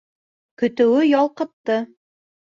[0.61, 1.79] Көтөүе ялҡытты